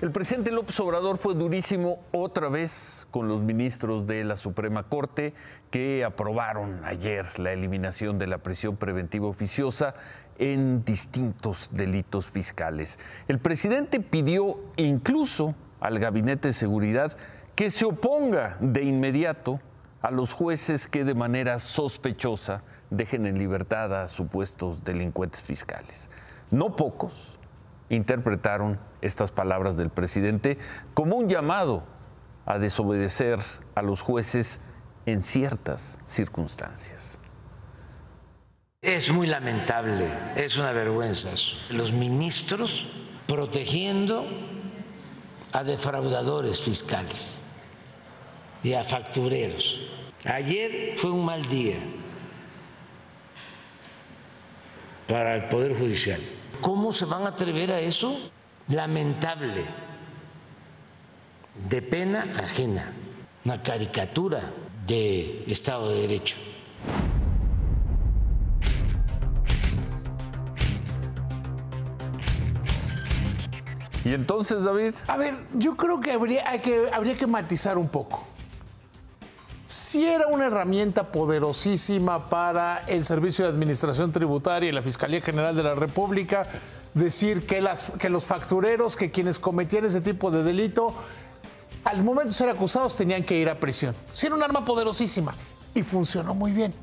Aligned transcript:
El 0.00 0.12
presidente 0.12 0.50
López 0.50 0.80
Obrador 0.80 1.18
fue 1.18 1.34
durísimo 1.34 1.98
otra 2.10 2.48
vez 2.48 3.06
con 3.10 3.28
los 3.28 3.42
ministros 3.42 4.06
de 4.06 4.24
la 4.24 4.36
Suprema 4.36 4.84
Corte 4.84 5.34
que 5.70 6.06
aprobaron 6.06 6.82
ayer 6.86 7.38
la 7.38 7.52
eliminación 7.52 8.18
de 8.18 8.26
la 8.26 8.38
prisión 8.38 8.78
preventiva 8.78 9.26
oficiosa 9.26 9.92
en 10.38 10.86
distintos 10.86 11.68
delitos 11.70 12.26
fiscales. 12.28 12.98
El 13.28 13.40
presidente 13.40 14.00
pidió 14.00 14.58
incluso 14.76 15.54
al 15.80 15.98
Gabinete 15.98 16.48
de 16.48 16.54
Seguridad 16.54 17.14
que 17.54 17.70
se 17.70 17.84
oponga 17.84 18.56
de 18.60 18.84
inmediato 18.84 19.60
a 20.00 20.10
los 20.10 20.32
jueces 20.32 20.88
que 20.88 21.04
de 21.04 21.14
manera 21.14 21.58
sospechosa 21.58 22.62
dejen 22.88 23.26
en 23.26 23.36
libertad 23.36 24.00
a 24.00 24.06
supuestos 24.06 24.82
delincuentes 24.82 25.42
fiscales. 25.42 26.08
No 26.50 26.74
pocos 26.74 27.38
interpretaron 27.90 28.78
estas 29.02 29.30
palabras 29.30 29.76
del 29.76 29.90
presidente 29.90 30.56
como 30.94 31.16
un 31.16 31.28
llamado 31.28 31.84
a 32.46 32.58
desobedecer 32.58 33.38
a 33.74 33.82
los 33.82 34.00
jueces 34.00 34.60
en 35.04 35.22
ciertas 35.22 35.98
circunstancias. 36.06 37.18
Es 38.82 39.12
muy 39.12 39.26
lamentable, 39.26 40.08
es 40.36 40.56
una 40.56 40.72
vergüenza 40.72 41.28
Los 41.68 41.92
ministros 41.92 42.88
protegiendo 43.26 44.26
a 45.52 45.62
defraudadores 45.62 46.62
fiscales 46.62 47.40
y 48.62 48.72
a 48.72 48.82
factureros. 48.82 49.80
Ayer 50.24 50.94
fue 50.96 51.10
un 51.10 51.24
mal 51.24 51.44
día 51.46 51.76
para 55.10 55.34
el 55.34 55.48
Poder 55.48 55.76
Judicial. 55.76 56.20
¿Cómo 56.60 56.92
se 56.92 57.04
van 57.04 57.24
a 57.24 57.30
atrever 57.30 57.72
a 57.72 57.80
eso? 57.80 58.16
Lamentable, 58.68 59.64
de 61.68 61.82
pena 61.82 62.22
ajena, 62.38 62.92
una 63.44 63.60
caricatura 63.60 64.52
de 64.86 65.44
Estado 65.48 65.90
de 65.90 66.02
Derecho. 66.02 66.36
Y 74.04 74.14
entonces, 74.14 74.62
David. 74.62 74.94
A 75.08 75.16
ver, 75.16 75.34
yo 75.54 75.76
creo 75.76 76.00
que 76.00 76.12
habría, 76.12 76.62
que, 76.62 76.88
habría 76.92 77.16
que 77.16 77.26
matizar 77.26 77.76
un 77.76 77.88
poco. 77.88 78.29
Si 79.70 80.04
era 80.04 80.26
una 80.26 80.46
herramienta 80.46 81.12
poderosísima 81.12 82.28
para 82.28 82.78
el 82.88 83.04
Servicio 83.04 83.44
de 83.44 83.52
Administración 83.52 84.10
Tributaria 84.10 84.68
y 84.68 84.72
la 84.72 84.82
Fiscalía 84.82 85.20
General 85.20 85.54
de 85.54 85.62
la 85.62 85.76
República 85.76 86.44
decir 86.92 87.46
que, 87.46 87.60
los 87.60 88.24
factureros, 88.26 88.96
que 88.96 89.12
quienes 89.12 89.38
cometían 89.38 89.84
ese 89.84 90.00
tipo 90.00 90.32
de 90.32 90.42
delito, 90.42 90.92
al 91.84 92.02
momento 92.02 92.30
de 92.30 92.34
ser 92.34 92.48
acusados 92.48 92.96
tenían 92.96 93.22
que 93.22 93.36
ir 93.36 93.48
a 93.48 93.60
prisión. 93.60 93.94
Si 94.12 94.26
era 94.26 94.34
un 94.34 94.42
arma 94.42 94.64
poderosísima 94.64 95.36
y 95.72 95.84
funcionó 95.84 96.34
muy 96.34 96.50
bien. 96.50 96.74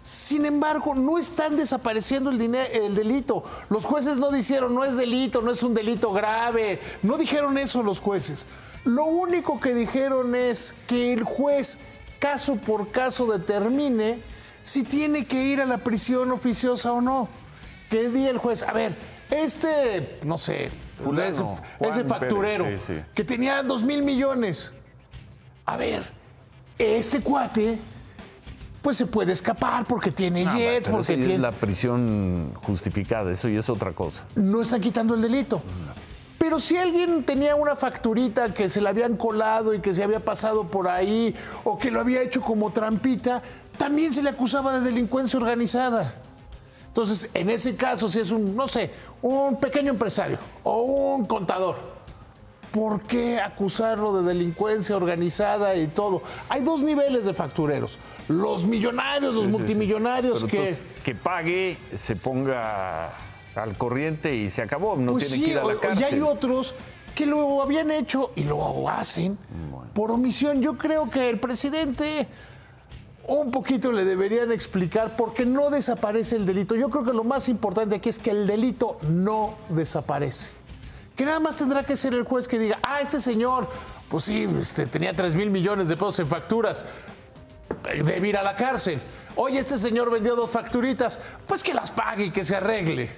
Sin 0.00 0.46
embargo, 0.46 0.94
no 0.94 1.18
están 1.18 1.58
desapareciendo 1.58 2.30
el, 2.30 2.40
el, 2.40 2.94
delito. 2.94 3.44
Los 3.68 3.84
jueces 3.84 4.16
no 4.16 4.30
dijeron, 4.30 4.74
no 4.74 4.86
es 4.86 4.96
delito, 4.96 5.42
no 5.42 5.50
es 5.50 5.62
un 5.62 5.74
delito 5.74 6.12
grave. 6.12 6.80
No 7.02 7.18
dijeron 7.18 7.58
eso 7.58 7.82
los 7.82 8.00
jueces. 8.00 8.46
Lo 8.84 9.04
único 9.04 9.60
que 9.60 9.74
dijeron 9.74 10.34
es 10.34 10.74
que 10.86 11.12
el 11.12 11.22
juez, 11.22 11.78
caso 12.20 12.54
por 12.54 12.92
caso, 12.92 13.26
determine 13.26 14.22
si 14.62 14.84
tiene 14.84 15.26
que 15.26 15.42
ir 15.42 15.60
a 15.60 15.64
la 15.64 15.78
prisión 15.78 16.30
oficiosa 16.30 16.92
o 16.92 17.00
no. 17.00 17.28
Que 17.90 18.08
diga 18.08 18.30
el 18.30 18.38
juez, 18.38 18.62
a 18.62 18.72
ver, 18.72 18.96
este, 19.32 20.20
no 20.24 20.38
sé, 20.38 20.70
ese, 21.80 22.04
facturero 22.04 22.66
que 23.14 23.24
tenía 23.24 23.64
dos 23.64 23.82
mil 23.82 24.04
millones. 24.04 24.72
A 25.66 25.76
ver, 25.76 26.04
este 26.78 27.20
cuate 27.20 27.78
pues 28.82 28.96
se 28.96 29.06
puede 29.06 29.32
escapar 29.32 29.86
porque 29.86 30.10
tiene 30.10 30.44
jet, 30.46 30.88
porque 30.88 31.16
tiene... 31.16 31.38
la 31.38 31.52
prisión 31.52 32.52
justificada, 32.54 33.30
eso 33.30 33.48
y 33.48 33.56
es 33.56 33.68
otra 33.68 33.92
cosa. 33.92 34.24
No 34.36 34.62
están 34.62 34.80
quitando 34.80 35.14
el 35.14 35.20
delito. 35.20 35.62
Pero 36.40 36.58
si 36.58 36.78
alguien 36.78 37.22
tenía 37.22 37.54
una 37.54 37.76
facturita 37.76 38.54
que 38.54 38.70
se 38.70 38.80
la 38.80 38.88
habían 38.90 39.18
colado 39.18 39.74
y 39.74 39.80
que 39.80 39.92
se 39.92 40.02
había 40.02 40.20
pasado 40.20 40.66
por 40.66 40.88
ahí 40.88 41.34
o 41.64 41.78
que 41.78 41.90
lo 41.90 42.00
había 42.00 42.22
hecho 42.22 42.40
como 42.40 42.72
trampita, 42.72 43.42
también 43.76 44.14
se 44.14 44.22
le 44.22 44.30
acusaba 44.30 44.72
de 44.72 44.80
delincuencia 44.80 45.38
organizada. 45.38 46.14
Entonces, 46.88 47.28
en 47.34 47.50
ese 47.50 47.76
caso, 47.76 48.08
si 48.08 48.20
es 48.20 48.30
un, 48.30 48.56
no 48.56 48.68
sé, 48.68 48.90
un 49.20 49.60
pequeño 49.60 49.90
empresario 49.90 50.38
o 50.62 50.80
un 50.80 51.26
contador, 51.26 51.76
¿por 52.72 53.02
qué 53.02 53.38
acusarlo 53.38 54.22
de 54.22 54.26
delincuencia 54.26 54.96
organizada 54.96 55.76
y 55.76 55.88
todo? 55.88 56.22
Hay 56.48 56.62
dos 56.62 56.82
niveles 56.82 57.26
de 57.26 57.34
factureros 57.34 57.98
los 58.28 58.64
millonarios, 58.64 59.34
los 59.34 59.46
multimillonarios 59.46 60.44
que... 60.44 60.74
que 61.04 61.14
pague, 61.14 61.76
se 61.94 62.16
ponga 62.16 63.12
al 63.62 63.76
corriente 63.76 64.34
y 64.34 64.48
se 64.48 64.62
acabó, 64.62 64.96
no 64.96 65.12
pues 65.12 65.28
tiene 65.28 65.44
que 65.44 65.50
ir 65.52 65.58
a 65.58 65.64
la 65.64 65.78
cárcel. 65.78 66.06
Y 66.10 66.14
hay 66.14 66.20
otros 66.20 66.74
que 67.14 67.26
lo 67.26 67.62
habían 67.62 67.90
hecho 67.90 68.32
y 68.36 68.44
lo 68.44 68.88
hacen 68.88 69.38
por 69.94 70.10
omisión. 70.10 70.60
Yo 70.62 70.76
creo 70.76 71.10
que 71.10 71.28
el 71.28 71.38
presidente 71.38 72.28
un 73.26 73.50
poquito 73.50 73.92
le 73.92 74.04
deberían 74.04 74.50
explicar 74.50 75.16
por 75.16 75.34
qué 75.34 75.46
no 75.46 75.70
desaparece 75.70 76.36
el 76.36 76.46
delito. 76.46 76.74
Yo 76.74 76.90
creo 76.90 77.04
que 77.04 77.12
lo 77.12 77.24
más 77.24 77.48
importante 77.48 77.96
aquí 77.96 78.08
es 78.08 78.18
que 78.18 78.30
el 78.30 78.46
delito 78.46 78.98
no 79.08 79.54
desaparece. 79.68 80.52
Que 81.14 81.24
nada 81.24 81.38
más 81.38 81.56
tendrá 81.56 81.84
que 81.84 81.96
ser 81.96 82.14
el 82.14 82.24
juez 82.24 82.48
que 82.48 82.58
diga, 82.58 82.78
ah, 82.82 83.00
este 83.00 83.20
señor, 83.20 83.68
pues 84.08 84.24
sí, 84.24 84.48
este, 84.60 84.86
tenía 84.86 85.12
3 85.12 85.34
mil 85.34 85.50
millones 85.50 85.88
de 85.88 85.96
pesos 85.96 86.18
en 86.20 86.26
facturas, 86.26 86.84
debe 87.84 88.28
ir 88.28 88.36
a 88.36 88.42
la 88.42 88.56
cárcel. 88.56 89.00
Oye, 89.36 89.58
este 89.58 89.78
señor 89.78 90.10
vendió 90.10 90.34
dos 90.34 90.50
facturitas, 90.50 91.20
pues 91.46 91.62
que 91.62 91.72
las 91.72 91.90
pague 91.90 92.26
y 92.26 92.30
que 92.30 92.42
se 92.42 92.56
arregle. 92.56 93.10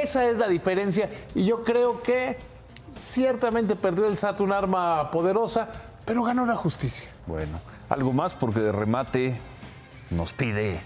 Esa 0.00 0.24
es 0.26 0.38
la 0.38 0.48
diferencia 0.48 1.10
y 1.34 1.44
yo 1.44 1.64
creo 1.64 2.02
que 2.02 2.38
ciertamente 3.00 3.76
perdió 3.76 4.06
el 4.06 4.16
SAT 4.16 4.40
un 4.40 4.52
arma 4.52 5.10
poderosa, 5.10 5.68
pero 6.04 6.22
ganó 6.22 6.46
la 6.46 6.54
justicia. 6.54 7.08
Bueno, 7.26 7.58
algo 7.88 8.12
más 8.12 8.34
porque 8.34 8.60
de 8.60 8.72
remate 8.72 9.40
nos 10.10 10.32
pide 10.32 10.80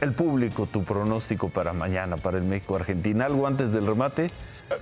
el 0.00 0.14
público 0.14 0.66
tu 0.66 0.82
pronóstico 0.84 1.48
para 1.48 1.72
mañana, 1.72 2.16
para 2.16 2.38
el 2.38 2.44
México-Argentina. 2.44 3.26
¿Algo 3.26 3.46
antes 3.46 3.72
del 3.72 3.86
remate? 3.86 4.28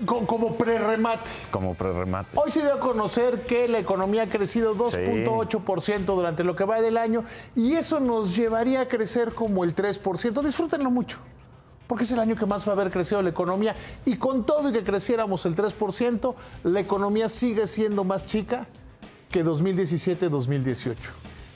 como 0.06 0.56
prerremate. 0.56 1.31
Como 1.50 1.75
prerremate. 1.75 2.38
Hoy 2.38 2.50
se 2.50 2.62
dio 2.62 2.75
a 2.75 2.81
conocer 2.81 3.44
que 3.44 3.69
la 3.69 3.78
economía 3.78 4.22
ha 4.22 4.28
crecido 4.28 4.76
2.8% 4.76 6.04
durante 6.04 6.44
lo 6.44 6.54
que 6.54 6.64
va 6.64 6.81
del 6.81 6.97
año 6.97 7.25
y 7.54 7.75
eso 7.75 8.00
nos 8.00 8.37
llevaría 8.37 8.82
a 8.82 8.88
crecer 8.88 9.34
como 9.34 9.64
el 9.64 9.75
3%. 9.75 10.43
Disfrútenlo 10.43 10.91
mucho, 10.91 11.19
porque 11.87 12.04
es 12.04 12.12
el 12.12 12.20
año 12.20 12.37
que 12.37 12.47
más 12.47 12.66
va 12.66 12.72
a 12.72 12.75
haber 12.75 12.91
crecido 12.91 13.22
la 13.22 13.31
economía 13.31 13.75
y 14.04 14.16
con 14.16 14.44
todo 14.44 14.70
y 14.70 14.72
que 14.72 14.82
creciéramos 14.82 15.44
el 15.47 15.56
3%, 15.56 16.34
la 16.65 16.81
economía 16.81 17.28
sigue 17.28 17.66
siendo 17.66 18.04
más 18.04 18.26
chica 18.26 18.66
que 19.31 19.44
2017-2018. 19.44 20.97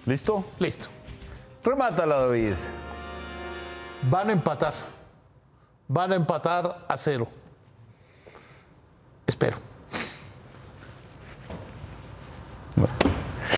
¿Listo? 0.06 0.44
Listo. 0.58 0.88
Remátala, 1.64 2.16
David. 2.22 2.54
Van 4.10 4.30
a 4.30 4.32
empatar. 4.32 4.74
Van 5.88 6.12
a 6.12 6.16
empatar 6.16 6.84
a 6.88 6.96
cero. 6.96 7.28
Espero. 9.26 9.75